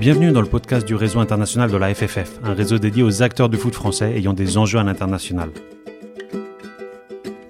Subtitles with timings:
[0.00, 3.50] Bienvenue dans le podcast du réseau international de la FFF, un réseau dédié aux acteurs
[3.50, 5.50] du foot français ayant des enjeux à l'international.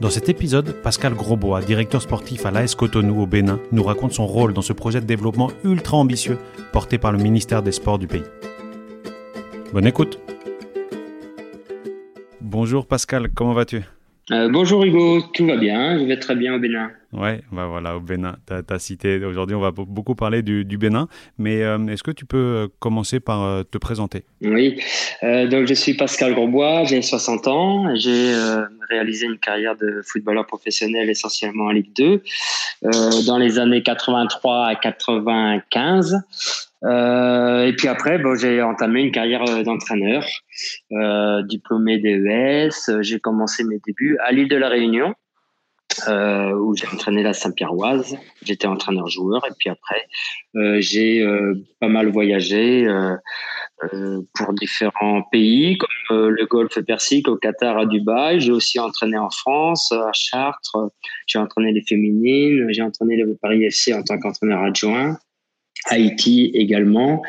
[0.01, 4.27] Dans cet épisode, Pascal Grosbois, directeur sportif à l'AS Cotonou au Bénin, nous raconte son
[4.27, 6.39] rôle dans ce projet de développement ultra ambitieux
[6.73, 8.25] porté par le ministère des Sports du pays.
[9.73, 10.19] Bonne écoute
[12.41, 13.85] Bonjour Pascal, comment vas-tu?
[14.33, 16.91] Euh, bonjour Hugo, tout va bien, je vais très bien au Bénin.
[17.13, 18.37] Ouais, bah voilà, au Bénin.
[18.47, 22.25] Tu as, cité, aujourd'hui on va beaucoup parler du, Bénin, mais euh, est-ce que tu
[22.25, 24.25] peux euh, commencer par te présenter?
[24.43, 24.81] Oui,
[25.23, 28.33] donc je suis Pascal Grosbois, j'ai 60 ans, j'ai
[28.89, 32.23] réalisé une carrière de footballeur professionnel essentiellement en Ligue 2
[33.27, 36.17] dans les années 83 à 95.
[36.85, 40.25] Euh, et puis après, bon, j'ai entamé une carrière euh, d'entraîneur,
[40.93, 43.03] euh, diplômé DES.
[43.03, 45.15] J'ai commencé mes débuts à l'île de la Réunion,
[46.09, 48.17] euh, où j'ai entraîné la Saint-Pierroise.
[48.43, 49.45] J'étais entraîneur-joueur.
[49.47, 50.07] Et puis après,
[50.57, 52.87] euh, j'ai euh, pas mal voyagé
[54.35, 58.41] pour différents pays, comme le Golfe Persique, au Qatar, à Dubaï.
[58.41, 60.77] J'ai aussi entraîné en France, à Chartres.
[61.27, 62.67] J'ai entraîné les féminines.
[62.71, 65.17] J'ai entraîné le Paris FC en tant qu'entraîneur adjoint.
[65.87, 67.23] Haïti également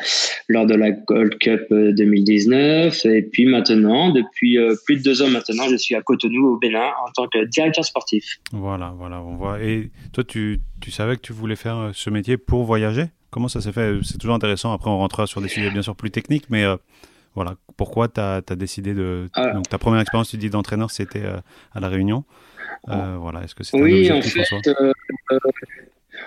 [0.48, 5.28] lors de la Gold Cup 2019 et puis maintenant depuis euh, plus de deux ans
[5.28, 8.40] maintenant je suis à Cotonou au Bénin en tant que directeur sportif.
[8.52, 9.62] Voilà voilà on voit.
[9.62, 13.06] Et toi tu, tu savais que tu voulais faire euh, ce métier pour voyager?
[13.30, 13.98] Comment ça s'est fait?
[14.02, 14.72] C'est toujours intéressant.
[14.72, 16.76] Après on rentrera sur des sujets bien sûr plus techniques mais euh,
[17.34, 17.54] voilà.
[17.78, 19.52] Pourquoi tu as, décidé de ah.
[19.52, 21.24] donc ta première expérience tu dis d'entraîneur c'était
[21.74, 22.24] à la Réunion.
[22.86, 23.42] Voilà.
[23.44, 24.44] Est-ce que c'était oui, en, fait,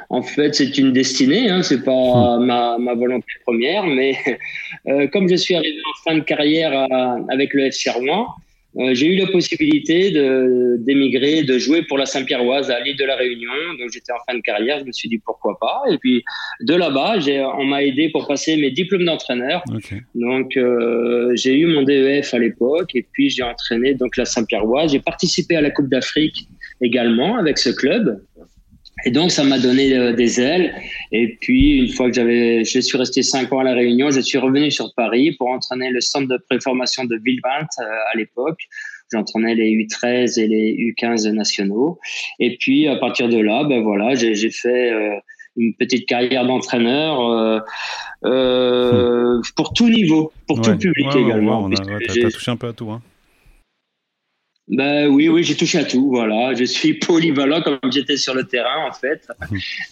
[0.10, 2.46] en fait, c'est une destinée, hein, c'est pas hmm.
[2.46, 4.16] ma, ma, volonté première, mais
[4.88, 6.88] euh, comme je suis arrivé en fin de carrière
[7.30, 8.28] avec le FC Rouen,
[8.78, 10.12] euh, j'ai eu la possibilité
[10.80, 13.52] d'émigrer, de jouer pour la Saint-Pierroise à l'île de la Réunion.
[13.80, 15.84] Donc j'étais en fin de carrière, je me suis dit pourquoi pas.
[15.90, 16.24] Et puis
[16.62, 17.16] de là-bas,
[17.58, 19.64] on m'a aidé pour passer mes diplômes d'entraîneur.
[20.14, 24.92] Donc euh, j'ai eu mon DEF à l'époque et puis j'ai entraîné donc la Saint-Pierroise.
[24.92, 26.48] J'ai participé à la Coupe d'Afrique
[26.82, 28.22] également avec ce club.
[29.04, 30.74] Et donc, ça m'a donné euh, des ailes.
[31.12, 34.22] Et puis, une fois que j'avais, je suis resté cinq ans à La Réunion, je
[34.22, 38.60] suis revenu sur Paris pour entraîner le centre de préformation de Villevinte euh, à l'époque.
[39.12, 42.00] J'entraînais les U13 et les U15 nationaux.
[42.40, 45.16] Et puis, à partir de là, ben voilà, j'ai fait euh,
[45.58, 47.62] une petite carrière d'entraîneur
[48.24, 51.68] euh, pour tout niveau, pour tout public également.
[51.68, 52.90] Ouais, on a, touché un peu à tout.
[52.90, 53.02] Hein.
[54.68, 56.10] Ben oui, oui, j'ai touché à tout.
[56.10, 59.28] Voilà, je suis polyvalent comme j'étais sur le terrain en fait.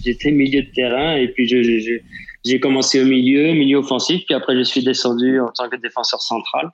[0.04, 2.00] j'étais milieu de terrain et puis je,
[2.44, 6.22] j'ai commencé au milieu, milieu offensif, puis après je suis descendu en tant que défenseur
[6.22, 6.72] central.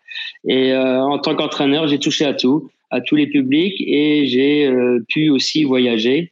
[0.47, 4.65] Et euh, en tant qu'entraîneur, j'ai touché à tout, à tous les publics et j'ai
[4.65, 6.31] euh, pu aussi voyager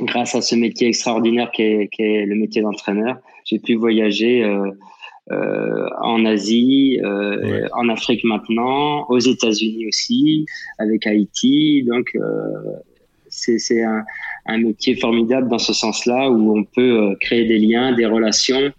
[0.00, 3.16] grâce à ce métier extraordinaire qui est, le métier d'entraîneur.
[3.44, 4.44] J'ai pu voyager.
[4.44, 4.70] Euh,
[5.30, 10.46] en Asie, euh, en Afrique maintenant, aux États-Unis aussi,
[10.78, 11.82] avec Haïti.
[11.84, 12.20] Donc, euh,
[13.28, 14.04] c'est un,
[14.46, 18.72] un, métier formidable dans ce sens-là où on peut créer des liens, des relations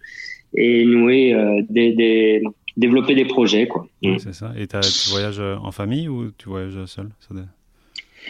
[0.54, 1.36] et nouer
[1.70, 2.42] des, des
[2.78, 3.68] développer des projets.
[3.68, 3.88] Quoi.
[4.02, 4.18] Mm.
[4.20, 4.54] c'est ça.
[4.58, 7.10] Et tu voyages en famille ou tu voyages seul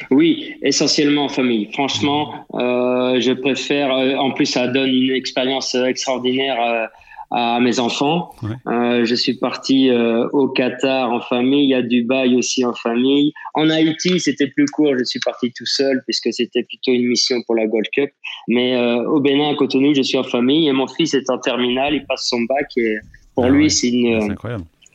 [0.10, 1.70] Oui, essentiellement en famille.
[1.74, 3.92] Franchement, euh, je préfère.
[3.92, 6.90] En plus, ça donne une expérience extraordinaire
[7.38, 8.32] à mes enfants.
[8.66, 13.34] Euh, je suis parti euh, au Qatar en famille, à Dubaï aussi en famille.
[13.54, 17.42] En Haïti, c'était plus court, je suis parti tout seul puisque c'était plutôt une mission
[17.46, 18.10] pour la Gold Cup.
[18.48, 21.38] Mais euh, au Bénin, à Cotonou, je suis en famille et mon fils est en
[21.38, 22.96] terminale, il passe son bac et
[23.34, 24.34] pour ah lui, c'est une,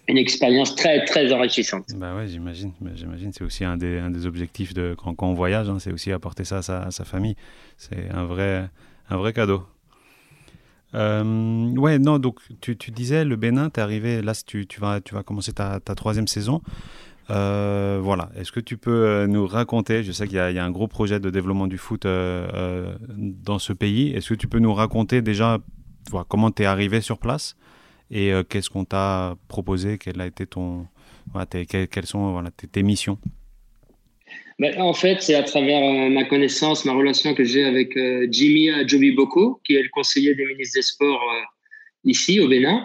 [0.08, 1.84] une expérience très très enrichissante.
[1.94, 2.72] Bah ouais, j'imagine.
[2.94, 5.92] J'imagine, c'est aussi un des, un des objectifs de quand, quand on voyage, hein, c'est
[5.92, 7.36] aussi apporter ça à sa, à sa famille.
[7.76, 8.66] C'est un vrai,
[9.10, 9.62] un vrai cadeau.
[10.94, 14.80] Euh, ouais, non, donc tu, tu disais le Bénin, tu es arrivé, là tu, tu,
[14.80, 16.62] vas, tu vas commencer ta, ta troisième saison.
[17.30, 20.64] Euh, voilà, est-ce que tu peux euh, nous raconter, je sais qu'il y, y, a
[20.64, 24.58] un gros projet de développement du foot euh, dans ce pays, est-ce que tu peux
[24.58, 25.58] nous raconter déjà
[26.10, 27.56] voilà, comment tu es arrivé sur place
[28.10, 30.88] et qu'est-ce qu'on t'a proposé, quelle a été ton,
[31.32, 33.18] voilà, quelles sont voilà, tes, tes missions?
[34.60, 38.26] Ben, en fait, c'est à travers euh, ma connaissance, ma relation que j'ai avec euh,
[38.30, 41.44] Jimmy Joby Boko, qui est le conseiller des ministres des Sports euh,
[42.04, 42.84] ici au Bénin.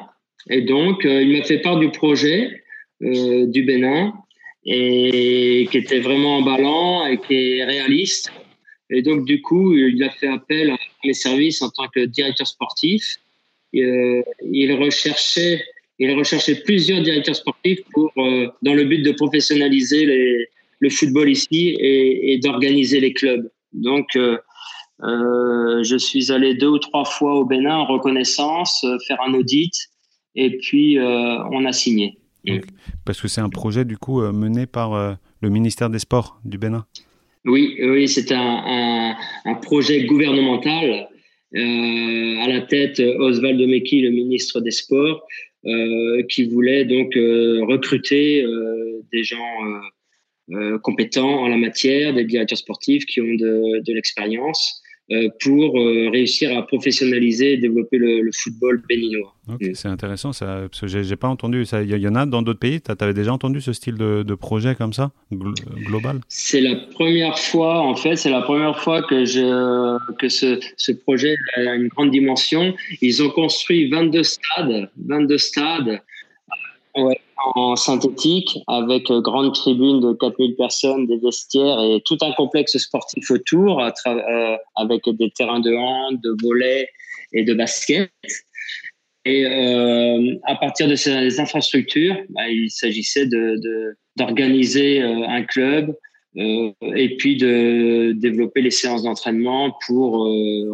[0.50, 2.63] Et donc, il m'a fait part du projet
[3.01, 4.13] du Bénin
[4.63, 8.31] et qui était vraiment emballant et qui est réaliste.
[8.89, 12.48] Et donc, du coup, il a fait appel à mes services en tant que directeur
[12.48, 13.16] sportif.
[13.74, 15.66] il recherchait
[15.98, 20.48] il recherchait plusieurs directeurs sportifs pour, dans le but de professionnaliser les,
[20.80, 23.50] le football ici et, d'organiser les clubs.
[23.74, 24.38] Donc, euh,
[25.04, 29.33] euh, je suis allé deux ou trois fois au Bénin en reconnaissance, euh, faire un
[29.33, 29.74] audit
[30.36, 32.18] et puis on a signé.
[33.06, 36.86] Parce que c'est un projet du coup mené par le ministère des Sports du Bénin.
[37.45, 39.16] Oui, oui, c'est un,
[39.62, 41.07] projet gouvernemental
[41.54, 45.25] à la tête Oswald Meki, le ministre des Sports,
[46.28, 48.45] qui voulait donc recruter
[49.13, 49.38] des gens
[50.83, 54.81] compétents en la matière, des directeurs sportifs qui ont de, de l'expérience
[55.12, 59.36] euh, pour euh, réussir à professionnaliser et développer le, football béninois.
[59.75, 61.63] c'est intéressant, ça, parce que j'ai pas entendu.
[61.83, 62.81] Il y, en a dans d'autres pays.
[62.81, 66.21] Tu avais déjà entendu ce style de, projet comme ça, global?
[66.27, 70.92] C'est la première fois, en fait, c'est la première fois que, je, que ce, ce,
[70.92, 72.74] projet a une grande dimension.
[73.00, 76.01] Ils ont construit 22 stades, 22 stades.
[76.95, 82.32] Ouais, en synthétique avec euh, grande tribune de 4000 personnes, des vestiaires et tout un
[82.34, 86.88] complexe sportif autour euh, avec des terrains de hand, de volley
[87.34, 88.12] et de basket.
[89.26, 93.28] Et euh, à partir de ces infrastructures, bah, il s'agissait
[94.18, 95.96] d'organiser un club
[96.36, 100.28] et puis de développer les séances d'entraînement pour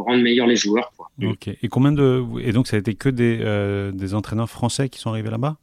[0.03, 0.91] rendre meilleurs les joueurs.
[1.23, 1.47] Ok.
[1.47, 3.37] Et combien de et donc ça a été que des,
[3.93, 5.55] des entraîneurs français qui sont arrivés là-bas?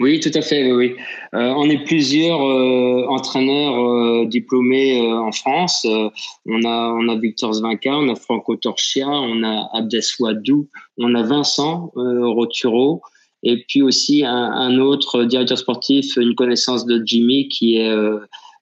[0.00, 0.72] Oui, tout à fait.
[0.72, 0.94] Oui,
[1.34, 5.86] euh, on est plusieurs euh, entraîneurs euh, diplômés en France.
[5.86, 10.68] on a on a Victor Zvinka, on a Franco Torchia, on a Abdeswadou,
[10.98, 13.02] on a Vincent Roturo,
[13.42, 17.94] et puis aussi un, autre directeur sportif, une connaissance de Jimmy qui est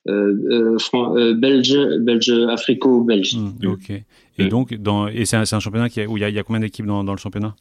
[0.06, 3.36] belge, belge, africo-belge.
[3.36, 3.90] Mmh, ok.
[4.38, 4.48] Et mmh.
[4.48, 6.86] donc, dans, et c'est un, un, championnat qui où il y, y a, combien d'équipes
[6.86, 7.54] dans, dans le championnat?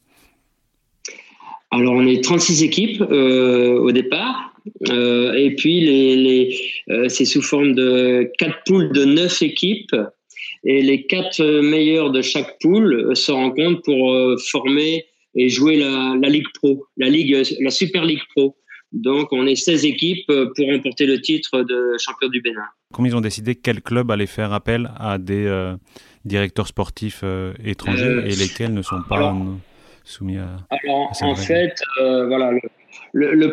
[1.72, 4.52] Alors, on est 36 équipes euh, au départ.
[4.90, 6.60] Euh, et puis, les, les
[6.90, 9.96] euh, c'est sous forme de quatre poules de neuf équipes.
[10.64, 14.14] Et les quatre meilleurs de chaque poule se rencontrent pour
[14.50, 18.54] former et jouer la, la, Ligue Pro, la, Ligue, la Super Ligue Pro.
[18.92, 22.60] Donc, on est 16 équipes pour remporter le titre de champion du Bénin.
[22.92, 25.72] Comment ils ont décidé quel club allait faire appel à des
[26.26, 27.24] directeurs sportifs
[27.64, 29.34] étrangers et lesquels ne sont pas
[30.04, 30.56] soumis à.
[30.70, 32.60] Alors, en fait, euh, voilà, le,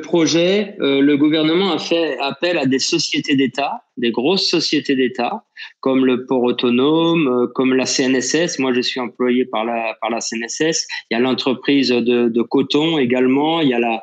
[0.02, 5.44] projet, euh, le gouvernement a fait appel à des sociétés d'État, des grosses sociétés d'État,
[5.82, 8.60] comme le port autonome, euh, comme la CNSS.
[8.60, 10.88] Moi, je suis employé par la, par la CNSS.
[11.10, 13.62] Il y a l'entreprise de, coton également.
[13.62, 14.02] Il y a la,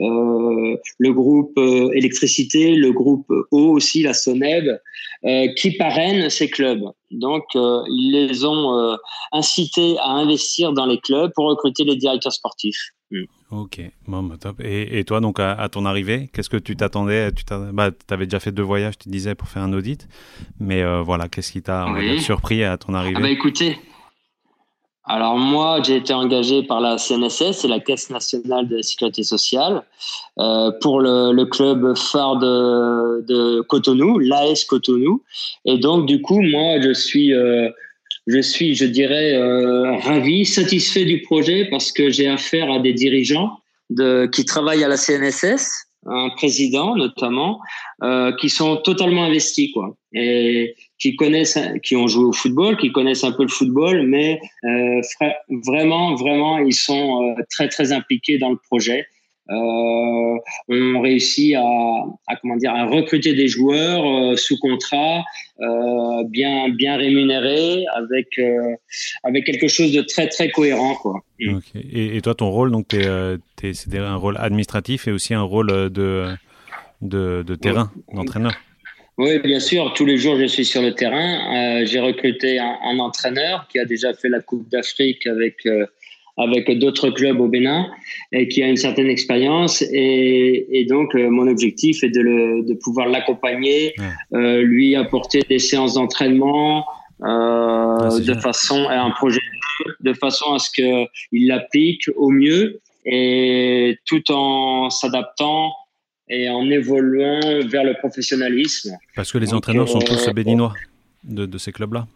[0.00, 1.58] euh, le groupe
[1.94, 4.78] électricité, le groupe eau aussi, la SONEB,
[5.56, 6.84] qui parrainent ces clubs.
[7.10, 8.96] Donc, ils les ont
[9.32, 12.90] incités à investir dans les clubs pour recruter les directeurs sportifs.
[13.10, 13.24] Mm.
[13.52, 14.60] Ok, bon, bah, top.
[14.60, 17.30] Et, et, toi, donc, à, ton arrivée, qu'est-ce que tu t'attendais?
[17.32, 20.08] Tu bah, avais déjà fait deux voyages, tu disais, pour faire un audit.
[20.58, 21.86] Mais euh, voilà, qu'est-ce qui t'a
[22.18, 23.16] surpris à ton arrivée?
[23.18, 23.78] Ah bah, Écoutez,
[25.08, 29.84] alors moi, j'ai été engagé par la CNSS, c'est la Caisse nationale de sécurité sociale,
[30.40, 35.22] euh, pour le, le, club phare de, de Cotonou, l'AS Cotonou.
[35.64, 37.32] Et donc, du coup, moi, je suis...
[37.32, 37.70] Euh,
[38.26, 42.92] je suis, je dirais, euh, ravi, satisfait du projet parce que j'ai affaire à des
[42.92, 43.58] dirigeants
[43.90, 47.60] de, qui travaillent à la CNSS, un président notamment,
[48.02, 52.92] euh, qui sont totalement investis, quoi, et qui connaissent, qui ont joué au football, qui
[52.92, 55.00] connaissent un peu le football, mais euh,
[55.66, 59.06] vraiment, vraiment, ils sont euh, très, très impliqués dans le projet.
[59.48, 60.38] Euh,
[60.68, 61.62] on réussit à,
[62.26, 65.24] à, comment dire à recruter des joueurs euh, sous contrat,
[65.60, 68.40] euh, bien bien rémunérés, avec
[69.22, 71.20] avec quelque chose de très très cohérent quoi.
[71.38, 71.58] Mm.
[71.74, 73.38] Et, et, toi ton rôle donc es,
[73.72, 76.26] c'est un rôle administratif et aussi un rôle de
[77.02, 78.52] de, de terrain d'entraîneur.
[79.18, 79.94] Oui, bien sûr.
[79.94, 81.84] Tous les jours, je suis sur le terrain.
[81.86, 85.66] j'ai recruté un, un, entraîneur qui a déjà fait la Coupe d'Afrique avec
[86.36, 87.86] avec d'autres clubs au Bénin
[88.32, 89.82] et qui a une certaine expérience.
[89.92, 93.94] Et, et, donc, euh, mon objectif est de, le, de pouvoir l'accompagner,
[94.34, 96.84] euh, lui apporter des séances d'entraînement
[97.22, 99.40] euh, de façon à un projet
[100.00, 105.72] de façon à ce qu'il l'applique au mieux et tout en s'adaptant
[106.28, 108.96] et en évoluant vers le professionnalisme.
[109.14, 110.74] Parce que les entraîneurs sont tous euh, béninois
[111.24, 112.06] de, de ces clubs-là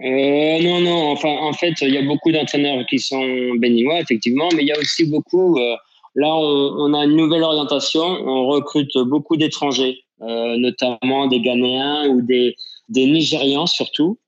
[0.00, 1.10] euh, non, non.
[1.10, 4.72] Enfin, en fait, il y a beaucoup d'entraîneurs qui sont béninois, effectivement, mais il y
[4.72, 5.58] a aussi beaucoup.
[5.58, 5.76] Euh,
[6.14, 8.02] là, on, a une nouvelle orientation.
[8.02, 12.56] On recrute beaucoup d'étrangers, euh, notamment des Ghanéens ou des,
[12.88, 14.18] des Nigérians surtout.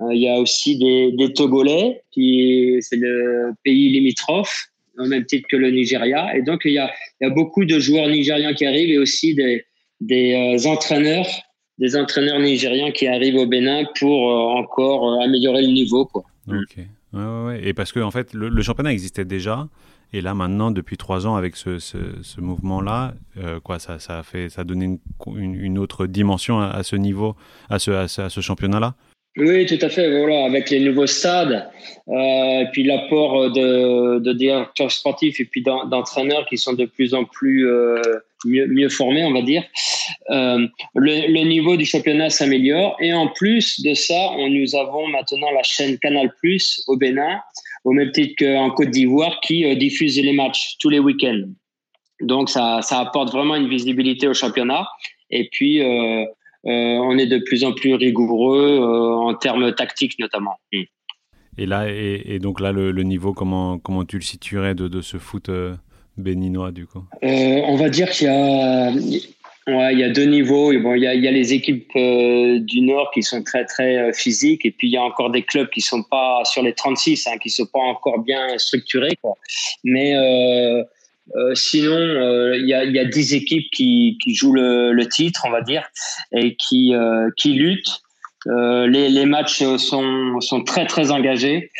[0.00, 4.66] Euh, il y a aussi des, des Togolais, qui c'est le pays limitrophe,
[4.98, 6.36] au même titre que le Nigeria.
[6.36, 8.98] Et donc, il y a, il y a beaucoup de joueurs nigérians qui arrivent et
[8.98, 9.64] aussi des,
[10.00, 11.28] des euh, entraîneurs
[11.78, 16.06] des entraîneurs nigériens qui arrivent au Bénin pour euh, encore euh, améliorer le niveau.
[16.06, 16.24] Quoi.
[16.48, 16.78] Ok.
[17.12, 19.68] Ouais, ouais, Et parce que en fait, le, championnat existait déjà.
[20.12, 24.18] Et là, maintenant, depuis trois ans, avec ce, ce, ce mouvement-là, euh, quoi, ça, ça,
[24.18, 24.98] a fait, ça a donné une,
[25.36, 27.34] une, une autre dimension à, à, ce niveau,
[27.68, 28.94] à ce, à ce, à ce championnat-là
[29.36, 30.08] oui, tout à fait.
[30.20, 31.68] Voilà, avec les nouveaux stades,
[32.08, 37.24] euh, puis l'apport de, de, directeurs sportifs et puis d'entraîneurs qui sont de plus en
[37.24, 38.00] plus euh,
[38.44, 39.64] mieux, mieux, formés, on va dire.
[40.30, 45.50] Euh, le, niveau du championnat s'améliore et en plus de ça, on, nous avons maintenant
[45.50, 47.40] la chaîne Canal Plus au Bénin,
[47.84, 51.42] au même titre qu'en Côte d'Ivoire, qui euh, diffuse les matchs tous les week-ends.
[52.20, 54.86] Donc ça, ça apporte vraiment une visibilité au championnat.
[55.30, 56.24] Et puis euh,
[56.64, 60.54] on est de plus en plus rigoureux en termes tactiques notamment.
[60.72, 60.82] Mm.
[61.56, 65.48] Et là, et, donc là, le, niveau, comment, comment tu le situerais de, ce foot
[66.16, 70.72] béninois du coup On va dire qu'il y a, ouais, il y a deux niveaux.
[70.80, 74.64] Bon, il, y a, les équipes euh, du Nord qui sont très très euh, physiques,
[74.64, 77.38] et puis il y a encore des clubs qui sont pas sur les 36, hein,
[77.42, 79.18] qui sont pas encore bien structurés.
[79.84, 80.82] Mais euh,
[81.36, 85.50] euh, sinon, euh, il y, a, y a 10 équipes qui, jouent le, titre, on
[85.50, 85.82] va dire,
[86.32, 88.02] et qui, euh, qui luttent.
[88.46, 91.70] les, les matchs sont, sont très très engagés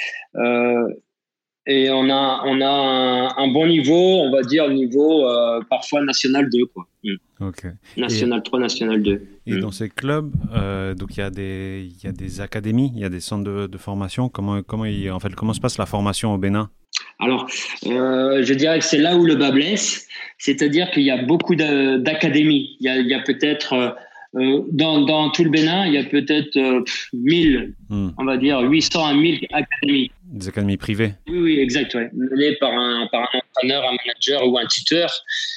[1.67, 6.03] et on a on a un, un, bon niveau, on va dire niveau euh, parfois
[6.03, 6.87] national 2 quoi.
[7.05, 7.51] Mm.
[7.97, 9.23] National et, 3, national 2.
[9.47, 9.61] Et mm.
[9.61, 13.05] dans ces clubs, euh, donc il y a des y a des académies, il y
[13.05, 14.29] a des centres de, de formation.
[14.29, 16.71] Comment comment il, en fait comment se passe la formation au Bénin?
[17.19, 17.49] Alors,
[17.87, 20.07] euh, je dirais que c'est là où le bas blesse,
[20.39, 22.77] c'est-à-dire qu'il y a beaucoup d'académies.
[22.81, 23.97] Il y a, peut-être
[24.37, 28.11] euh, dans, dans, tout le Bénin, il y a peut-être euh, 1000, hmm.
[28.19, 30.11] on va dire 800 à 1000 académies.
[30.27, 31.95] Des académies privées Oui, oui, exact.
[31.95, 32.09] Ouais.
[32.15, 35.13] Menées par un, par un entraîneur, un manager ou un tuteur.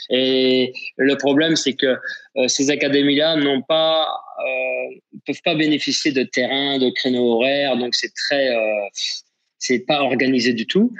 [0.09, 1.95] Et le problème, c'est que
[2.35, 4.05] euh, ces académies-là n'ont pas,
[4.39, 4.95] euh,
[5.25, 7.77] peuvent pas bénéficier de terrain, de créneaux horaires.
[7.77, 8.87] Donc, c'est très, euh,
[9.57, 10.93] c'est pas organisé du tout.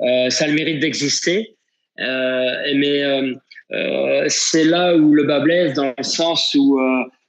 [0.00, 1.56] Euh, ça a le mérite d'exister.
[1.98, 3.02] mais
[4.28, 6.78] c'est là où le bas blesse, dans le sens où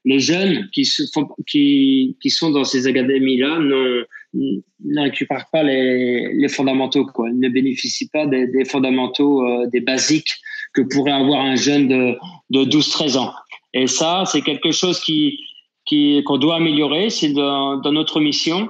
[0.06, 1.04] les jeunes qui, se
[1.48, 7.30] qui, qui sont dans ces académies-là ne, ne pas les, les fondamentaux, quoi.
[7.30, 10.36] Ils ne bénéficient pas des, des fondamentaux, euh, des basiques
[10.74, 12.18] que pourrait avoir un jeune de,
[12.50, 13.34] de 12-13 ans.
[13.74, 15.40] Et ça, c'est quelque chose qui,
[15.86, 17.10] qui, qu'on doit améliorer.
[17.10, 18.70] C'est dans, dans notre mission.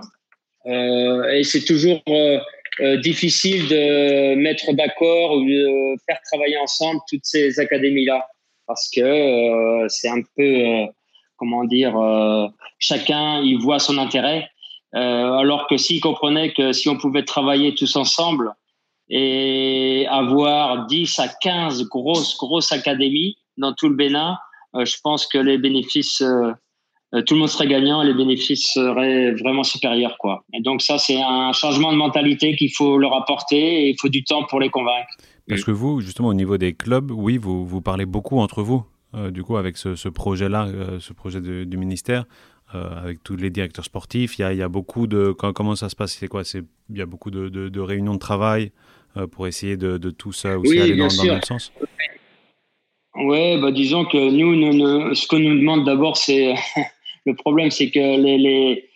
[0.65, 2.39] Euh, et c'est toujours euh,
[2.81, 8.25] euh, difficile de mettre d'accord ou de faire travailler ensemble toutes ces académies-là.
[8.67, 10.87] Parce que euh, c'est un peu
[11.43, 12.47] comment dire, euh,
[12.79, 14.47] chacun y voit son intérêt.
[14.95, 18.53] Euh, alors que s'ils comprenaient que si on pouvait travailler tous ensemble
[19.09, 24.37] et avoir 10 à 15 grosses, grosses académies dans tout le Bénin,
[24.75, 26.53] euh, je pense que les bénéfices, euh,
[27.25, 30.17] tout le monde serait gagnant et les bénéfices seraient vraiment supérieurs.
[30.19, 30.45] Quoi.
[30.53, 34.09] Et donc ça, c'est un changement de mentalité qu'il faut leur apporter et il faut
[34.09, 35.09] du temps pour les convaincre.
[35.49, 38.83] Parce que vous, justement, au niveau des clubs, oui, vous, vous parlez beaucoup entre vous
[39.29, 40.67] du coup, avec ce, projet-là,
[40.99, 42.25] ce projet du ministère,
[42.73, 45.31] avec tous les directeurs sportifs, il y a, il y a beaucoup de...
[45.31, 46.13] comment ça se passe?
[46.13, 46.43] C'est quoi?
[46.43, 48.71] C'est Il y a beaucoup de, de, de réunions de travail
[49.31, 51.71] pour essayer de, de, tout ça aussi oui, aller dans, le même sens?
[53.15, 56.55] Oui, bah, disons que nous, nous, nous ce qu'on nous demande d'abord, c'est...
[57.25, 58.37] le problème, c'est que les...
[58.37, 58.89] les...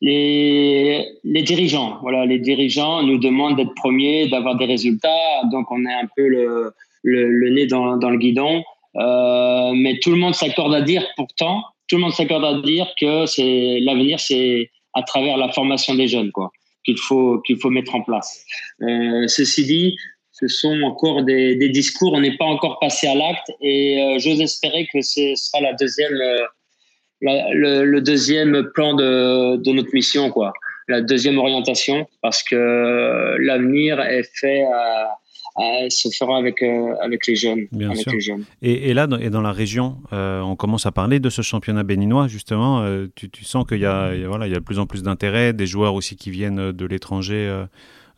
[0.00, 5.44] Les, les, dirigeants, voilà, les dirigeants nous demandent d'être premiers, d'avoir des résultats.
[5.52, 6.74] Donc, on est un peu le,
[7.04, 8.64] le, le nez dans, dans, le guidon.
[8.96, 12.90] Euh, mais tout le monde s'accorde à dire, pourtant, tout le monde s'accorde à dire
[12.98, 16.50] que c'est l'avenir, c'est à travers la formation des jeunes, quoi,
[16.86, 18.46] qu'il faut qu'il faut mettre en place.
[18.80, 19.98] Euh, ceci dit,
[20.30, 24.40] ce sont encore des, discours, on n'est pas encore passé à l'acte, et euh, j'ose
[24.40, 30.54] espérer que ce sera la deuxième, euh, le, deuxième plan de, de notre mission, quoi,
[30.88, 35.18] la deuxième orientation, parce que l'avenir est fait à
[35.56, 37.66] se fera avec, euh, avec les jeunes.
[37.72, 38.12] Bien avec sûr.
[38.12, 38.44] Les jeunes.
[38.62, 41.42] Et, et, là, dans, et dans la région, euh, on commence à parler de ce
[41.42, 42.82] championnat béninois, justement.
[42.82, 44.64] Euh, tu, tu, sens qu'il y, a, il y a, voilà, il y a de
[44.64, 47.64] plus en plus d'intérêt, des joueurs aussi qui viennent de l'étranger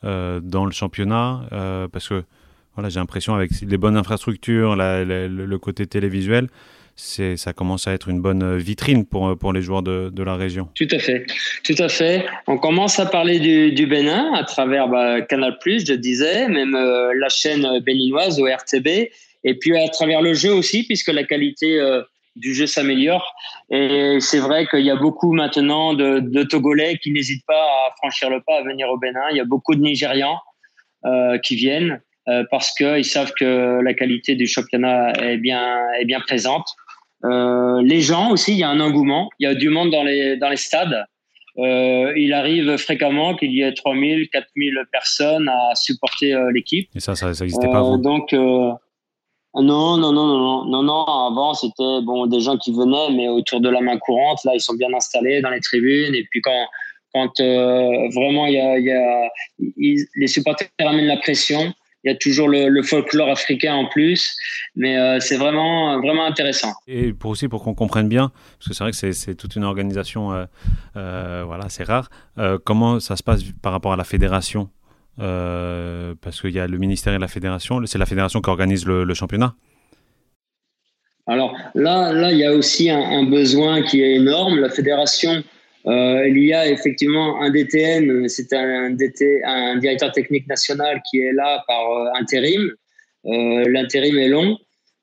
[0.04, 1.48] euh, dans le championnat,
[1.92, 2.24] parce que
[2.74, 6.48] voilà, j'ai l'impression avec les bonnes infrastructures, la, la, le côté télévisuel,
[6.96, 10.68] ça commence à être une bonne vitrine pour, pour les joueurs de, de, la région.
[10.74, 11.26] Tout à fait,
[11.64, 12.24] tout à fait.
[12.46, 17.12] On commence à parler du, du Bénin à travers bah, Canal+, je disais, même euh,
[17.18, 18.86] la chaîne béninoise au RTB,
[19.44, 22.02] et puis à travers le jeu aussi, puisque la qualité euh,
[22.36, 23.34] du jeu s'améliore.
[23.70, 28.30] Et c'est vrai qu'il y a beaucoup maintenant de, Togolais qui n'hésitent pas à franchir
[28.30, 29.30] le pas, à venir au Bénin.
[29.30, 30.38] Il y a beaucoup de Nigérians
[31.04, 32.00] euh, qui viennent.
[32.26, 36.66] Euh, parce qu'ils savent que la qualité du championnat est bien, est bien présente.
[37.24, 40.02] Euh, les gens aussi, il y a un engouement, il y a du monde dans
[40.02, 41.04] les, dans les stades.
[41.56, 46.88] il arrive fréquemment qu'il y ait 3000, 4000 personnes à supporter l'équipe.
[46.94, 47.98] Et ça, ça n'existait pas avant.
[47.98, 48.78] Donc, non,
[49.54, 51.04] non, non, non, non, non.
[51.04, 54.40] Avant, c'était bon des gens qui venaient, mais autour de la main courante.
[54.44, 56.14] Là, ils sont bien installés dans les tribunes.
[56.14, 56.66] Et puis quand,
[57.14, 59.30] quand vraiment il y a, y a
[60.16, 61.72] les supporters amènent la pression,
[62.04, 64.36] il y a toujours le, folklore africain en plus,
[64.76, 66.72] mais euh, c'est vraiment, vraiment intéressant.
[66.86, 69.64] Et pour aussi pour qu'on comprenne bien, parce que c'est vrai que c'est toute une
[69.64, 70.44] organisation, euh,
[70.96, 72.10] euh, voilà, c'est rare.
[72.64, 74.68] comment ça se passe par rapport à la fédération
[75.16, 77.80] Parce qu'il y a le ministère et la fédération.
[77.86, 79.54] C'est la fédération qui organise le, championnat.
[81.26, 84.60] Alors là, là, il y a aussi un besoin qui est énorme.
[84.60, 85.42] La fédération
[85.86, 91.20] euh, il y a effectivement un DTN, c'est un, DT, un directeur technique national qui
[91.20, 92.72] est là par euh, intérim.
[93.26, 94.58] Euh, L'intérim est long.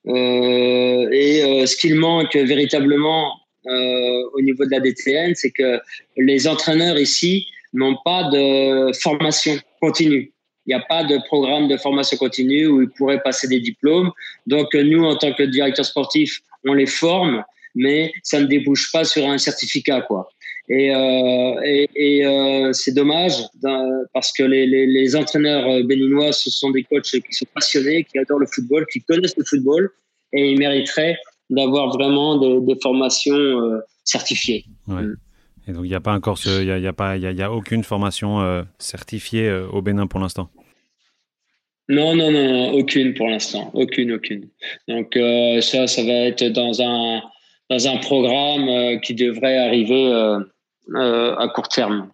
[0.07, 5.79] Euh, et euh, ce qu'il manque véritablement au niveau de la DTN, c'est que
[6.17, 10.33] les entraîneurs ici n'ont pas de formation continue.
[10.65, 14.11] Il n'y a pas de programme de formation continue où ils pourraient passer des diplômes.
[14.47, 17.43] Donc nous, en tant que directeur sportif, on les forme,
[17.75, 20.27] mais ça ne débouche pas sur un certificat, quoi.
[20.73, 23.33] Et, euh, et, et euh, c'est dommage
[24.13, 28.05] parce que les, les, les, entraîneurs euh, béninois, ce sont des coachs qui sont passionnés,
[28.05, 29.89] qui adorent le football, qui connaissent le football
[30.31, 31.17] et ils mériteraient
[31.49, 34.63] d'avoir vraiment des, des formations euh, certifiées.
[34.87, 35.01] Ouais.
[35.01, 35.17] Mm.
[35.67, 37.27] Et donc il n'y a pas encore, il n'y a, y a, pas, il y
[37.27, 40.49] a, y a aucune formation certifiée au Bénin pour l'instant?
[41.89, 44.47] Non, non, non, aucune pour l'instant, aucune, aucune.
[44.87, 45.19] Donc
[45.61, 47.21] ça, ça va être dans un
[47.69, 50.39] dans un programme qui devrait arriver
[50.95, 52.09] euh, à court terme.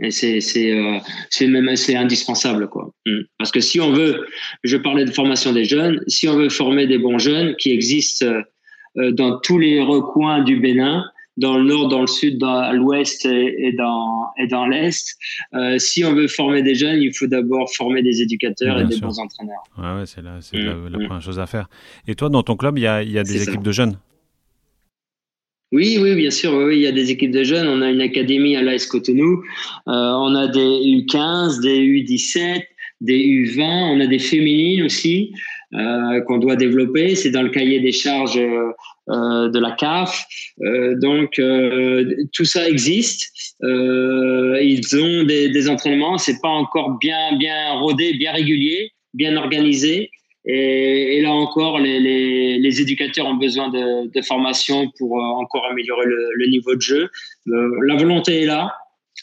[0.00, 0.38] Et c'est
[0.72, 1.00] euh,
[1.48, 2.92] même c'est indispensable quoi.
[3.04, 3.22] Mm.
[3.36, 4.26] Parce que si on veut,
[4.62, 8.26] je parlais de formation des jeunes, si on veut former des bons jeunes qui existent
[8.96, 11.04] euh, dans tous les recoins du Bénin,
[11.36, 15.16] dans le nord, dans le sud, dans l'ouest et, dans et dans l'est.
[15.54, 18.98] Euh, si on veut former des jeunes, il faut d'abord former des éducateurs et des
[18.98, 19.62] bons entraîneurs.
[19.78, 21.06] Ouais, ouais c'est la, mm, la, la mm.
[21.06, 21.68] première chose à faire.
[22.06, 23.62] Et toi, dans ton club, il y a, y a des équipes ça.
[23.62, 23.98] de jeunes?
[25.72, 26.54] Oui, oui, bien sûr.
[26.54, 27.68] Oui, il y a des équipes de jeunes.
[27.68, 29.42] On a une académie à l'AS Cotonou.
[29.88, 32.62] Euh, on a des U15, des U17,
[33.02, 33.62] des U20.
[33.62, 35.32] On a des féminines aussi
[35.74, 37.14] euh, qu'on doit développer.
[37.14, 38.40] C'est dans le cahier des charges
[39.10, 40.26] euh, de la CAF.
[40.62, 43.30] Euh, donc euh, tout ça existe.
[43.62, 46.18] Euh, ils ont des, des entraînements.
[46.18, 50.10] C'est pas encore bien, bien rodé, bien régulier, bien organisé.
[50.50, 56.74] Et, là encore, les, éducateurs ont besoin de, formation pour euh, encore améliorer le, niveau
[56.74, 57.10] de jeu.
[57.48, 58.74] Euh, la volonté est là.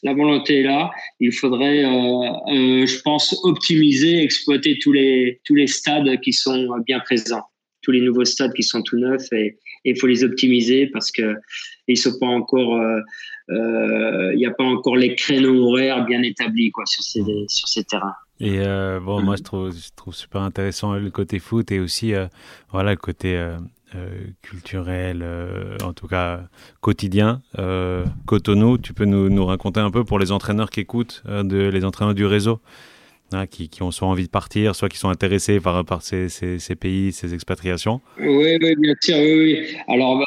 [0.03, 0.91] La volonté est là.
[1.19, 6.99] Il faudrait, euh, je pense, optimiser, exploiter tous les, tous les stades qui sont bien
[6.99, 7.45] présents,
[7.81, 11.35] tous les nouveaux stades qui sont tout neufs et il faut les optimiser parce que
[11.87, 12.81] ils sont pas encore,
[13.49, 18.15] il n'y a pas encore les créneaux horaires bien établis sur ces, sur ces terrains.
[18.39, 22.13] Et euh, bon, moi, je trouve, je trouve super intéressant le côté foot et aussi
[22.13, 22.27] euh,
[22.69, 23.57] voilà, le côté euh,
[24.41, 25.25] culturel,
[25.83, 26.41] en tout cas
[26.81, 27.41] quotidien.
[28.25, 31.85] Cotonou, tu peux nous, nous, raconter un peu pour les entraîneurs qui écoutent, de, les
[31.85, 32.59] entraîneurs du réseau,
[33.31, 36.27] hein, qui, qui, ont soit envie de partir, soit qui sont intéressés par, par ces,
[36.27, 39.15] ces, ces pays, ces expatriations Oui, oui bien sûr.
[39.15, 39.77] Oui, oui.
[39.87, 40.21] Alors,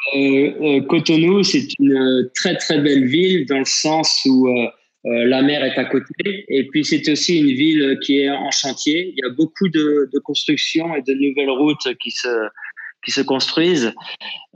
[0.88, 4.48] Cotonou, c'est une très, très belle ville dans le sens où
[5.06, 6.44] euh, la mer est à côté.
[6.48, 9.12] Et puis, c'est aussi une ville qui est en chantier.
[9.16, 13.92] Il y a beaucoup de, constructions et de nouvelles routes qui se, construisent.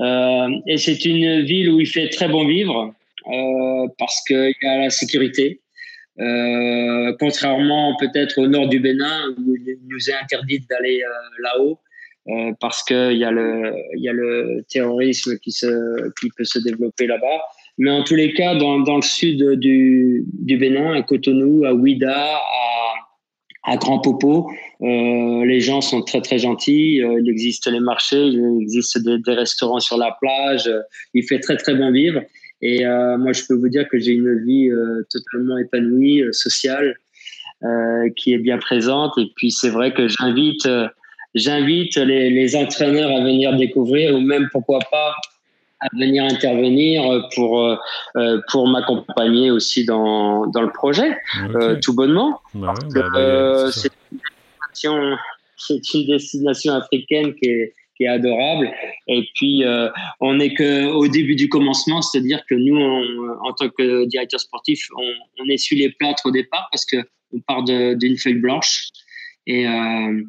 [0.01, 2.93] Euh, et c'est une ville où il fait très bon vivre
[3.29, 5.61] euh, parce qu'il y a la sécurité.
[7.19, 11.03] Contrairement peut-être au nord du Bénin où il nous est interdit d'aller
[11.41, 11.79] là-haut
[12.61, 17.41] parce qu'il y a le terrorisme qui peut se développer là-bas.
[17.79, 21.73] Mais en tous les cas, dans, dans le sud du, du Bénin, à Cotonou, à
[21.73, 22.37] Ouida,
[23.65, 24.51] à, Grand Popo,
[24.83, 27.01] euh, les gens sont très très gentils.
[27.03, 30.71] Euh, il existe les marchés, il existe des, restaurants sur la plage.
[31.15, 32.23] Il fait très très bon vivre.
[32.63, 36.33] Et euh, moi, je peux vous dire que j'ai une vie euh, totalement épanouie, euh,
[36.33, 36.97] sociale,
[37.65, 39.19] euh, qui est bien présente.
[39.19, 40.69] Et puis c'est vrai que j'invite
[41.35, 45.15] j'invite les, les entraîneurs à venir découvrir, ou même pourquoi pas
[45.83, 47.67] à venir intervenir pour
[48.17, 51.11] euh, pour m'accompagner aussi dans dans le projet
[51.45, 51.57] okay.
[51.57, 52.41] euh, tout bonnement.
[52.55, 55.17] Bah bah, bah, euh, c'est une destination
[55.57, 58.71] c'est une destination africaine qui est qui est adorable.
[59.09, 59.89] Et puis euh,
[60.21, 64.41] on n'est que au début du commencement c'est-à-dire que nous on, en tant que directeur
[64.41, 66.99] sportif on, on essuie les plâtres au départ parce que
[67.35, 68.89] on part d'une feuille blanche.
[69.47, 70.23] Et euh,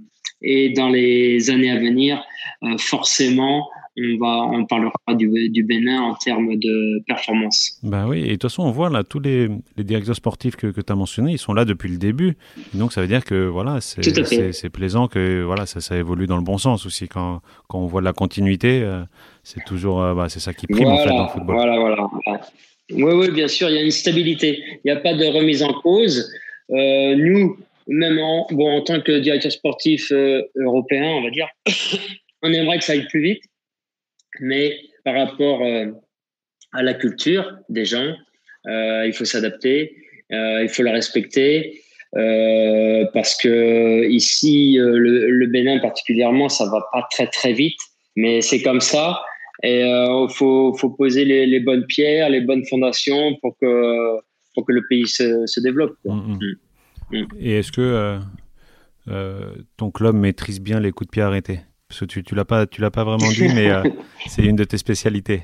[0.44, 2.22] et dans les années à venir,
[2.64, 7.80] euh, forcément, on va, on parlera du, du Bénin en termes de performance.
[7.84, 10.68] Ben oui, et de toute façon, on voit là tous les, les directeurs sportifs que,
[10.68, 12.36] que tu as mentionnés, ils sont là depuis le début.
[12.74, 16.44] donc ça veut dire que voilà, c'est plaisant que voilà, ça, ça évolue dans le
[16.44, 17.08] bon sens aussi.
[17.08, 19.04] Quand, quand on voit de la continuité, euh,
[19.44, 21.56] c'est toujours, euh, bah, c'est ça qui prime en fait dans le football.
[21.56, 22.10] Voilà, voilà.
[22.92, 24.62] Oui, oui, bien sûr, il y a une stabilité.
[24.84, 26.32] Il n'y a pas de remise en cause.
[26.72, 30.12] Euh, nous, même en, bon, en tant que directeur sportif
[30.56, 31.48] européen, on va dire,
[32.42, 33.44] on aimerait que ça aille plus vite
[34.40, 35.88] mais par rapport euh,
[36.74, 38.14] à la culture des gens,
[38.68, 39.96] euh, il faut s'adapter,
[40.32, 41.80] euh, il faut la respecter.
[43.14, 47.80] parce que ici, le, Bénin particulièrement, ça va pas très très vite,
[48.16, 49.20] mais c'est comme ça.
[49.64, 54.20] Et il faut, faut, poser les, les, bonnes pierres, les bonnes fondations pour que,
[54.54, 55.96] pour que le pays se, se développe.
[56.06, 56.38] Mmh, mmh.
[57.12, 57.28] Mmh.
[57.40, 58.20] Et est-ce que
[59.78, 61.62] ton club maîtrise bien les coups de pied arrêtés?
[61.94, 63.84] Parce que tu ne l'as pas, tu l'as pas vraiment dit, mais euh,
[64.28, 65.44] c'est une de tes spécialités.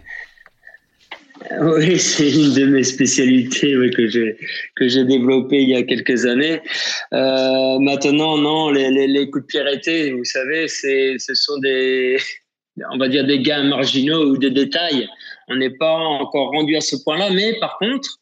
[1.61, 4.35] Oui, c'est une de mes spécialités que j'ai
[4.75, 6.59] que j'ai développée il y a quelques années.
[7.13, 12.17] Euh, maintenant, non, les, les, coups de pied arrêtés, vous savez, c'est ce sont des
[12.91, 15.07] on va dire des gains marginaux ou des détails.
[15.47, 18.19] On n'est pas encore rendu à ce point-là, mais par contre,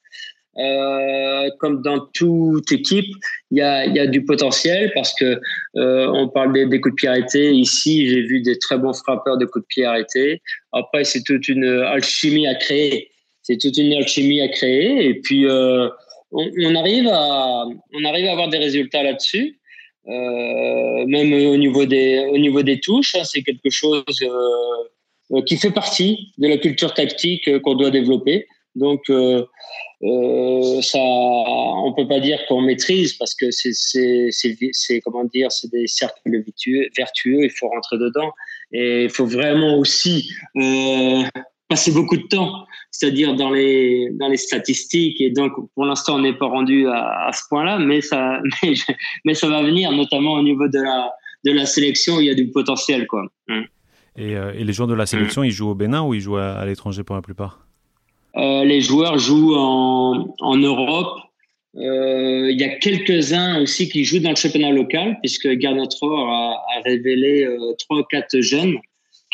[0.60, 3.14] euh, comme dans toute équipe,
[3.52, 5.40] il y a, du potentiel parce que
[5.76, 7.52] euh, on parle des, coups de pied arrêtés.
[7.52, 10.42] Ici, j'ai vu des très bons frappeurs de coups de pied arrêtés.
[10.72, 13.12] Après, c'est toute une alchimie à créer.
[13.44, 15.06] C'est toute une alchimie à créer.
[15.06, 15.90] Et puis, euh,
[16.32, 19.60] on, arrive à, on arrive à avoir des résultats là-dessus.
[20.06, 24.04] Même au niveau des, au niveau des touches, hein, c'est quelque chose
[25.46, 28.48] qui fait partie de la culture tactique qu'on doit développer.
[28.78, 29.44] Donc, euh,
[30.04, 34.30] euh, ça, on peut pas dire qu'on maîtrise parce que c'est, c'est,
[34.72, 37.44] c'est, comment dire, c'est des cercles vertueux, vertueux.
[37.44, 38.32] Il faut rentrer dedans
[38.72, 41.24] et il faut vraiment aussi euh,
[41.68, 45.20] passer beaucoup de temps, c'est-à-dire dans les dans les statistiques.
[45.22, 48.74] Et donc, pour l'instant, on n'est pas rendu à, à ce point-là, mais ça, mais,
[49.26, 51.12] mais, ça va venir, notamment au niveau de la
[51.46, 52.20] de la sélection.
[52.20, 53.26] Il y a du potentiel, quoi.
[54.16, 55.48] Et, euh, et, les joueurs de la sélection, hum.
[55.48, 57.67] ils jouent au Bénin ou ils jouent à l'étranger pour la plupart?
[58.38, 61.20] Les joueurs jouent en, en Europe.
[61.76, 66.54] Euh, il y a quelques-uns aussi qui jouent dans le championnat local, puisque Garnatror a,
[66.76, 68.78] a révélé euh, trois ou quatre jeunes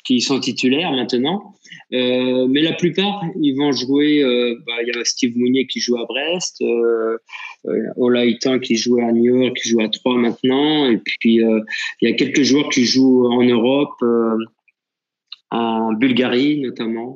[0.03, 1.53] qui sont titulaires maintenant.
[1.93, 4.21] Euh, mais la plupart, ils vont jouer.
[4.21, 7.17] Euh, bah, il y a Steve Mounier qui joue à Brest, euh,
[7.95, 10.89] Olaitan qui joue à New York, qui joue à Troyes maintenant.
[10.91, 14.03] Et puis, il y a quelques joueurs qui jouent en Europe,
[15.51, 17.15] en Bulgarie notamment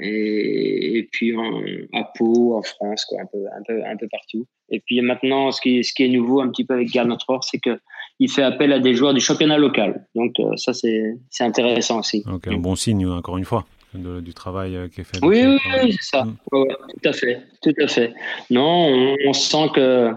[0.00, 1.60] et, et puis en,
[1.92, 4.46] à Pau, en France, quoi, un peu, un peu, un peu partout.
[4.70, 7.58] Et puis maintenant, ce qui, ce qui est nouveau un petit peu avec Garde c'est
[7.58, 7.78] que
[8.20, 10.06] il fait appel à des joueurs du championnat local.
[10.14, 12.22] Donc euh, ça, c'est, c'est intéressant aussi.
[12.24, 15.18] Donc un bon signe, encore une fois, du travail euh, qui est fait.
[15.22, 16.24] Oui, oui, oui c'est ça.
[16.24, 16.36] Mm.
[16.50, 18.12] tout à fait, tout à fait.
[18.50, 20.10] Non, on, on sent que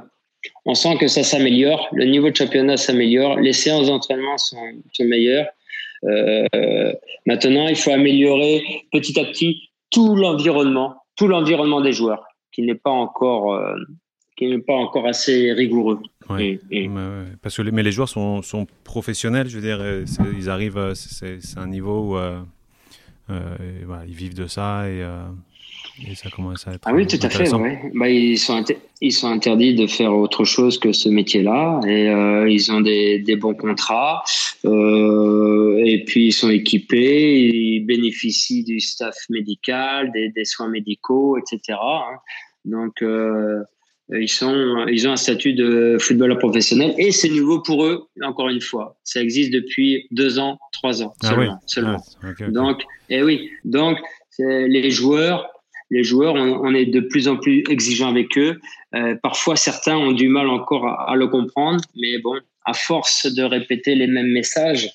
[0.65, 4.57] on sent que ça s'améliore, le niveau de championnat s'améliore, les séances d'entraînement sont,
[4.93, 5.47] sont meilleures.
[6.03, 6.93] Euh,
[7.25, 12.75] maintenant, il faut améliorer petit à petit tout l'environnement, tout l'environnement des joueurs, qui n'est
[12.75, 13.75] pas encore, euh,
[14.37, 15.99] qui n'est pas encore assez rigoureux.
[16.27, 20.05] parce que les, mais les joueurs sont, sont, professionnels, je veux dire, euh,
[20.37, 23.35] ils arrivent, c'est un niveau où
[23.85, 25.03] voilà, ils vivent de ça et
[26.05, 26.81] et ça commence à être.
[26.85, 27.51] Ah oui, tout à fait.
[27.53, 27.79] Ouais.
[27.95, 28.63] Bah, ils, sont
[29.01, 33.19] ils sont interdits de faire autre chose que ce métier-là et euh, ils ont des,
[33.19, 34.23] des bons contrats
[34.65, 41.37] euh, et puis ils sont équipés, ils bénéficient du staff médical, des, des soins médicaux,
[41.37, 41.77] etc.
[41.81, 42.17] Hein.
[42.65, 43.63] Donc euh,
[44.09, 48.07] ils sont, ils ont un statut de footballeur professionnel et c'est nouveau pour eux.
[48.23, 51.59] Encore une fois, ça existe depuis deux ans, trois ans ah seulement.
[51.65, 52.03] seulement.
[52.23, 53.97] Ah, donc, et eh oui, donc
[54.39, 55.49] les joueurs
[55.89, 58.59] les joueurs, on, est de plus en plus exigeant avec eux.
[58.93, 63.43] Euh, parfois, certains ont du mal encore à, le comprendre, mais bon, à force de
[63.43, 64.89] répéter les mêmes messages,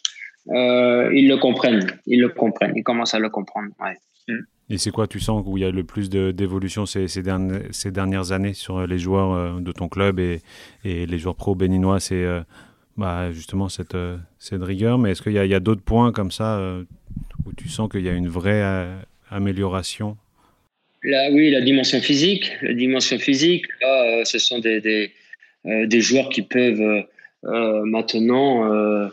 [0.48, 1.86] euh, ils le comprennent.
[2.06, 2.72] Ils le comprennent.
[2.76, 3.68] Ils commencent à le comprendre.
[4.70, 7.62] Et c'est quoi, tu sens, où il y a le plus d'évolution ces, ces, dernières,
[7.70, 10.40] ces, dernières années sur les joueurs euh, de ton club et,
[10.84, 12.00] et les joueurs pro béninois?
[12.00, 12.24] C'est
[12.96, 13.96] bah, justement cette,
[14.38, 14.98] cette rigueur.
[14.98, 16.60] Mais est-ce qu'il y a, a d'autres points comme ça
[17.44, 18.62] où tu sens qu'il y a une vraie
[19.30, 20.16] amélioration?
[21.04, 22.52] Oui, la dimension physique.
[22.62, 25.10] La dimension physique, là, euh, ce sont des, des,
[25.66, 27.04] euh, des, joueurs qui peuvent
[27.44, 29.10] euh, maintenant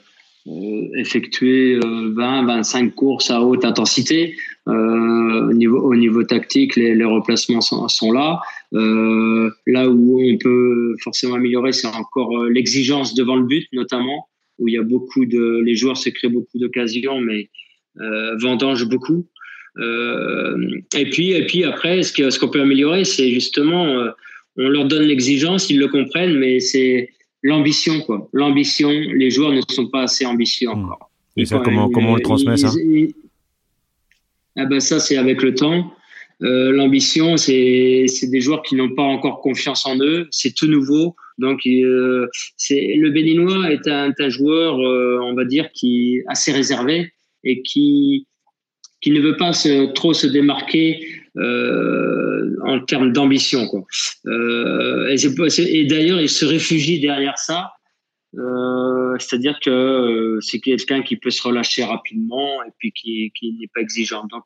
[0.96, 4.36] effectuer 20, 25 courses à haute intensité.
[4.66, 8.40] au, niveau, au niveau tactique, les, les replacements sont, sont là.
[8.72, 14.74] là où on peut forcément améliorer, c'est encore l'exigence devant le but, notamment, où il
[14.74, 17.50] y a beaucoup de, les joueurs se créent beaucoup d'occasions, mais
[18.42, 19.28] vendange beaucoup.
[19.78, 24.10] et puis, et puis après, ce qu'on ce qu'on peut améliorer, c'est justement,
[24.58, 27.10] on leur donne l'exigence, ils le comprennent, mais c'est
[27.44, 28.30] l'ambition, quoi.
[28.34, 30.84] L'ambition, les joueurs ne sont pas assez ambitieux hmm.
[30.84, 31.10] encore.
[31.38, 32.72] Et ça, comment, comment on le transmet, ça
[34.58, 35.94] ah ben Ça, c'est avec le temps.
[36.42, 40.28] Euh, l'ambition, c'est des joueurs qui n'ont pas encore confiance en eux.
[40.32, 41.16] C'est tout nouveau.
[41.38, 42.28] Donc, euh,
[42.70, 48.26] le Béninois est un, un joueur, euh, on va dire, qui assez réservé et qui
[49.02, 51.08] qui ne veut pas se, trop se démarquer
[51.40, 53.68] euh, en termes d'ambition.
[53.68, 53.84] Quoi.
[54.26, 55.26] Euh, et,
[55.60, 57.74] et d'ailleurs, il se réfugie derrière ça.
[58.38, 63.70] Euh, c'est-à-dire que c'est quelqu'un qui peut se relâcher rapidement et puis qui, qui n'est
[63.74, 64.26] pas exigeant.
[64.30, 64.44] Donc,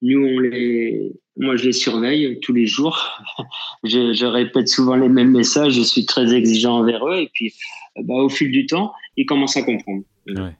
[0.00, 3.20] nous, on les, moi, je les surveille tous les jours.
[3.84, 5.74] je, je, répète souvent les mêmes messages.
[5.74, 7.18] Je suis très exigeant envers eux.
[7.18, 7.52] Et puis,
[7.96, 10.02] bah, au fil du temps, ils commencent à comprendre.
[10.26, 10.54] Ouais.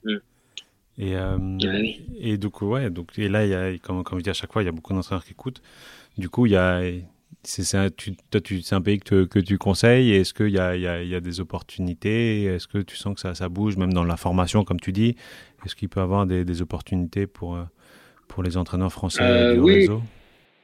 [0.98, 1.38] Et, euh,
[2.20, 4.62] et donc, ouais, donc, et là, y a, comme, comme je dis à chaque fois,
[4.62, 5.62] il y a beaucoup d'entraîneurs qui écoutent.
[6.18, 6.82] Du coup, il y a,
[7.42, 8.14] c'est un, tu,
[8.62, 10.12] c'est un pays que, que tu conseilles.
[10.12, 12.44] Est-ce qu'il y a, y, a, y a des opportunités?
[12.44, 15.16] Est-ce que tu sens que ça, ça bouge, même dans la formation, comme tu dis?
[15.64, 17.62] Est-ce qu'il peut y avoir des, des, opportunités pour, euh,
[18.28, 19.74] pour les entraîneurs français euh, du oui.
[19.74, 20.02] réseau?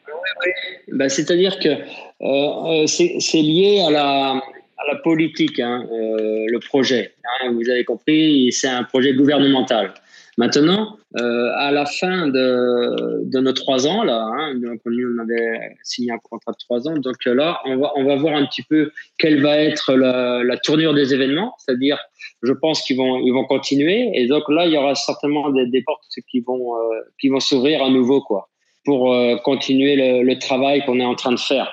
[0.06, 0.12] Oui,
[0.46, 0.52] oui.
[0.92, 7.14] Bah, C'est-à-dire que euh, c'est lié à la, à la politique, hein, euh, le projet.
[7.24, 9.94] Hein, vous avez compris, c'est un projet gouvernemental.
[10.38, 15.74] Maintenant, euh, à la fin de, de, nos trois ans, là, hein, donc on avait
[15.82, 18.62] signé un contrat de trois ans, donc là, on va, on va voir un petit
[18.62, 21.98] peu quelle va être la, la tournure des événements, c'est-à-dire,
[22.44, 25.66] je pense qu'ils vont, ils vont continuer, et donc là, il y aura certainement des,
[25.66, 28.48] des portes qui vont, euh, qui vont s'ouvrir à nouveau, quoi,
[28.84, 31.68] pour euh, continuer le, le travail qu'on est en train de faire.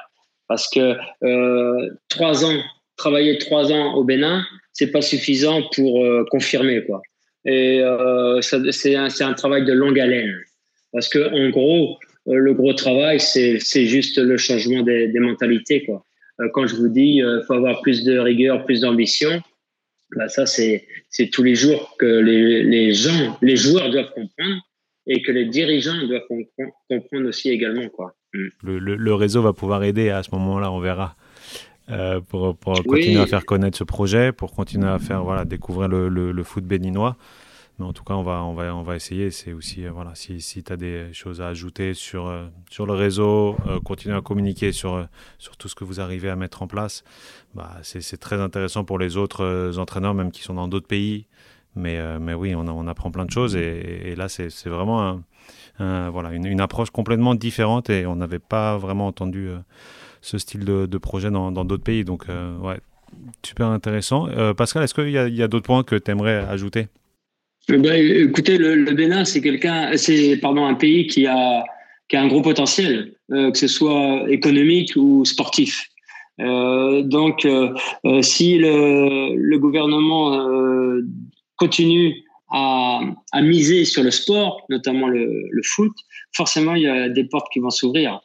[0.47, 2.59] Parce que euh, trois ans,
[2.97, 7.03] travailler trois ans au Bénin, c'est pas suffisant pour euh, confirmer, quoi.
[7.45, 10.35] Et euh, c'est un, travail de longue haleine.
[10.91, 15.85] Parce que, en gros, euh, le gros travail, c'est juste le changement des, mentalités.
[15.85, 16.03] Quoi.
[16.39, 19.41] Euh, quand je vous dis il faut avoir plus de rigueur, plus d'ambition,
[20.15, 20.87] bah ça, c'est
[21.31, 24.61] tous les jours que les, gens, les joueurs doivent comprendre
[25.07, 26.27] et que les dirigeants doivent
[26.89, 27.89] comprendre aussi également.
[27.89, 28.15] Quoi.
[28.33, 28.77] Mm.
[28.77, 31.15] Le réseau va pouvoir aider à ce moment-là, on verra.
[31.91, 35.87] Euh, pour, pour continuer à faire connaître ce projet, pour continuer à faire voilà, découvrir
[35.87, 37.15] le, le, le, foot béninois.
[37.77, 39.29] Mais en tout cas, on va, on va, on va essayer.
[39.29, 42.87] C'est aussi, euh, voilà, si, si tu as des choses à ajouter sur, euh, sur
[42.87, 46.67] le réseau, continuer à communiquer sur, sur tout ce que vous arrivez à mettre en
[46.67, 47.03] place,
[47.53, 51.27] bah, c'est très intéressant pour les autres entraîneurs, même qui sont dans d'autres pays.
[51.75, 53.55] Mais, mais oui, on, on, apprend plein de choses.
[53.55, 55.23] Et, et là, c'est vraiment un,
[55.79, 59.49] un, voilà, une, une, approche complètement différente et on n'avait pas vraiment entendu
[60.25, 62.03] ce style de, projet dans d'autres pays.
[62.03, 62.79] Donc, euh, ouais,
[63.45, 64.27] super intéressant.
[64.27, 66.87] Euh, Pascal, est-ce qu'il y a, d'autres points que tu aimerais ajouter?
[67.69, 71.63] Eh ben, Écoutez, le, Bénin, c'est quelqu'un, c'est pardon, un pays qui a,
[72.09, 75.89] qui a un gros potentiel, euh, que ce soit économique ou sportif.
[76.37, 77.47] Donc,
[78.21, 80.37] si le, gouvernement
[81.55, 82.99] continue à,
[83.41, 85.93] miser sur le sport, notamment le, foot,
[86.35, 88.19] forcément, il y a des portes qui vont s'ouvrir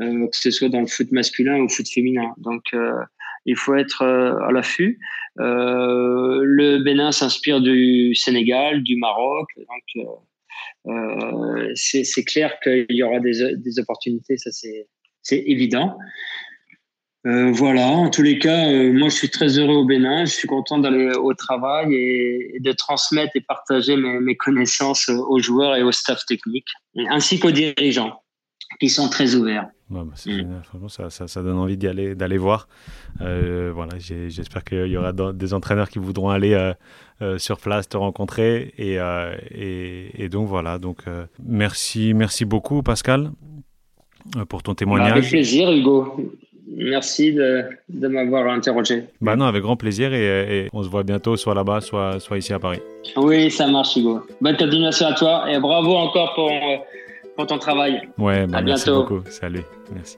[0.00, 2.34] euh, que ce soit dans le foot masculin ou le foot féminin.
[2.38, 2.92] Donc, euh,
[3.46, 4.98] il faut être euh, à l'affût.
[5.36, 9.48] Le Bénin s'inspire du Sénégal, du Maroc.
[10.84, 15.96] Donc, c'est clair qu'il y aura des, opportunités, ça c'est évident.
[17.24, 20.78] Voilà, en tous les cas, moi je suis très heureux au Bénin, je suis content
[20.78, 26.24] d'aller au travail et, de transmettre et partager mes, connaissances aux joueurs et au staff
[26.24, 26.68] technique,
[27.10, 28.22] ainsi qu'aux dirigeants
[28.78, 29.68] qui sont très ouverts.
[29.88, 30.62] Ouais, bah c'est mmh.
[30.64, 32.66] franchement, ça, ça, ça, donne envie d'y aller, d'aller voir.
[33.20, 36.72] Euh, voilà, j'espère qu'il y aura des entraîneurs qui voudront aller euh,
[37.22, 38.74] euh, sur place te rencontrer.
[38.78, 38.96] Et,
[39.54, 41.04] et, et, donc voilà, donc
[41.42, 43.30] merci, merci beaucoup Pascal
[44.48, 45.12] pour ton témoignage.
[45.12, 46.32] Avec plaisir Hugo.
[46.68, 49.04] Merci de, de m'avoir interrogé.
[49.20, 52.38] Bah non, avec grand plaisir et, et on se voit bientôt, soit là-bas, soit, soit
[52.38, 52.80] ici à Paris.
[53.16, 54.26] Oui, ça marche Hugo.
[54.40, 56.50] Bonne continuation à toi et bravo encore pour
[57.36, 58.08] pour ton travail.
[58.18, 59.02] Ouais, bah à merci bientôt.
[59.02, 59.30] beaucoup.
[59.30, 59.62] Salut.
[59.94, 60.16] Merci.